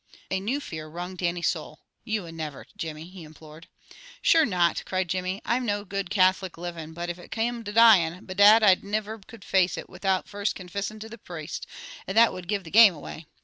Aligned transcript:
A 0.31 0.39
new 0.39 0.59
fear 0.59 0.87
wrung 0.87 1.15
Dannie's 1.15 1.49
soul. 1.49 1.79
"Ye 2.03 2.17
never 2.31 2.61
would, 2.61 2.67
Jimmy," 2.75 3.05
he 3.07 3.21
implored. 3.21 3.67
"Sure 4.19 4.47
not!" 4.47 4.81
cried 4.83 5.07
Jimmy. 5.07 5.43
"I'm 5.45 5.63
no 5.63 5.85
good 5.85 6.09
Catholic 6.09 6.57
livin', 6.57 6.93
but 6.93 7.11
if 7.11 7.19
it 7.19 7.29
come 7.29 7.63
to 7.63 7.71
dyin', 7.71 8.25
bedad 8.25 8.63
I 8.63 8.75
niver 8.81 9.19
could 9.19 9.43
face 9.45 9.77
it 9.77 9.87
without 9.87 10.27
first 10.27 10.55
confissin' 10.55 10.99
to 11.01 11.07
the 11.09 11.19
praste, 11.19 11.67
and 12.07 12.17
that 12.17 12.33
would 12.33 12.47
give 12.47 12.63
the 12.63 12.71
game 12.71 12.95
away. 12.95 13.27